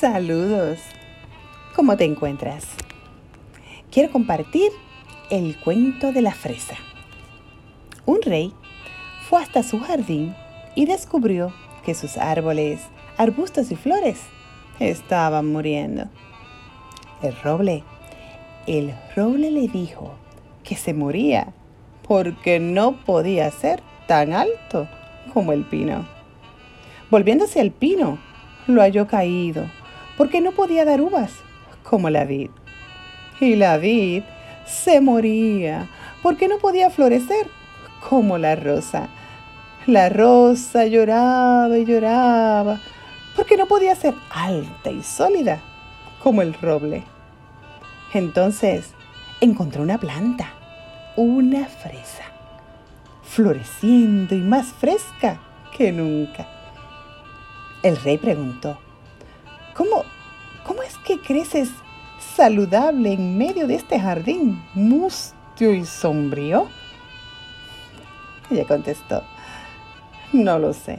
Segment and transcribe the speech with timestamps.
[0.00, 0.78] Saludos.
[1.74, 2.64] ¿Cómo te encuentras?
[3.90, 4.70] Quiero compartir
[5.28, 6.76] el cuento de la fresa.
[8.06, 8.52] Un rey
[9.28, 10.36] fue hasta su jardín
[10.76, 11.52] y descubrió
[11.84, 12.80] que sus árboles,
[13.16, 14.20] arbustos y flores
[14.78, 16.04] estaban muriendo.
[17.20, 17.82] El roble,
[18.68, 20.14] el roble le dijo
[20.62, 21.48] que se moría
[22.06, 24.86] porque no podía ser tan alto
[25.34, 26.06] como el pino.
[27.10, 28.20] Volviéndose al pino,
[28.68, 29.68] lo halló caído
[30.18, 31.32] porque no podía dar uvas
[31.84, 32.50] como la vid.
[33.40, 34.24] Y la vid
[34.66, 35.88] se moría
[36.22, 37.46] porque no podía florecer
[38.06, 39.08] como la rosa.
[39.86, 42.80] La rosa lloraba y lloraba
[43.36, 45.60] porque no podía ser alta y sólida
[46.20, 47.04] como el roble.
[48.12, 48.90] Entonces
[49.40, 50.52] encontró una planta,
[51.16, 52.24] una fresa,
[53.22, 55.40] floreciendo y más fresca
[55.76, 56.48] que nunca.
[57.84, 58.87] El rey preguntó, ¿cómo, cómo es
[61.08, 61.70] que creces
[62.36, 66.68] saludable en medio de este jardín mustio y sombrío?
[68.50, 69.24] Ella contestó,
[70.34, 70.98] no lo sé.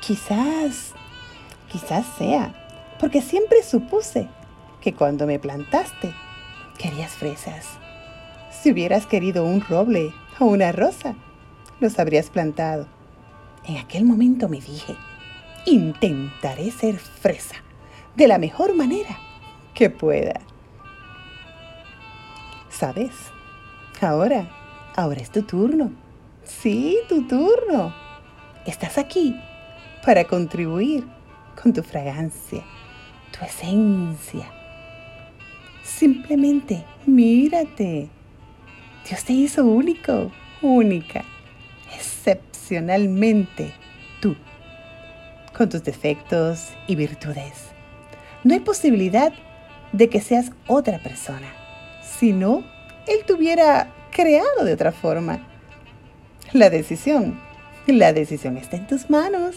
[0.00, 0.92] Quizás,
[1.70, 2.52] quizás sea,
[2.98, 4.26] porque siempre supuse
[4.80, 6.12] que cuando me plantaste
[6.76, 7.64] querías fresas.
[8.50, 11.14] Si hubieras querido un roble o una rosa,
[11.78, 12.88] los habrías plantado.
[13.62, 14.96] En aquel momento me dije,
[15.64, 17.65] intentaré ser fresa
[18.16, 19.18] de la mejor manera
[19.74, 20.40] que pueda.
[22.70, 23.12] ¿Sabes?
[24.00, 24.48] Ahora,
[24.96, 25.92] ahora es tu turno.
[26.44, 27.94] Sí, tu turno.
[28.64, 29.36] Estás aquí
[30.04, 31.06] para contribuir
[31.60, 32.62] con tu fragancia,
[33.36, 34.50] tu esencia.
[35.82, 38.08] Simplemente mírate.
[39.08, 41.24] Dios te hizo único, única,
[41.94, 43.72] excepcionalmente
[44.20, 44.36] tú,
[45.56, 47.75] con tus defectos y virtudes.
[48.46, 49.32] No hay posibilidad
[49.90, 51.48] de que seas otra persona,
[52.00, 52.62] si no,
[53.08, 55.44] Él te hubiera creado de otra forma.
[56.52, 57.40] La decisión,
[57.88, 59.56] la decisión está en tus manos.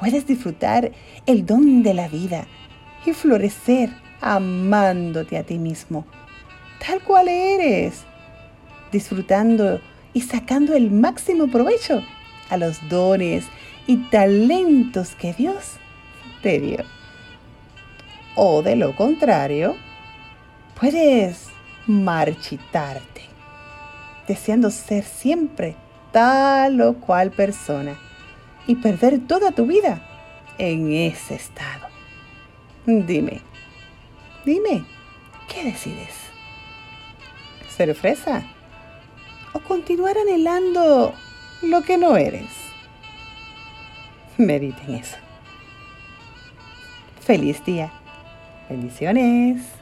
[0.00, 0.90] Puedes disfrutar
[1.26, 2.48] el don de la vida
[3.06, 3.90] y florecer
[4.20, 6.04] amándote a ti mismo,
[6.84, 8.02] tal cual eres,
[8.90, 9.80] disfrutando
[10.12, 12.02] y sacando el máximo provecho
[12.50, 13.44] a los dones
[13.86, 15.74] y talentos que Dios
[16.42, 17.01] te dio.
[18.34, 19.76] O de lo contrario,
[20.78, 21.48] puedes
[21.86, 23.22] marchitarte
[24.26, 25.76] deseando ser siempre
[26.10, 27.98] tal o cual persona
[28.66, 30.00] y perder toda tu vida
[30.58, 31.88] en ese estado.
[32.86, 33.40] Dime,
[34.44, 34.84] dime,
[35.48, 36.14] ¿qué decides?
[37.76, 38.42] ¿Ser fresa?
[39.52, 41.14] ¿O continuar anhelando
[41.62, 42.50] lo que no eres?
[44.36, 45.16] Medita en eso.
[47.20, 47.92] Feliz día.
[48.68, 49.81] Bendiciones.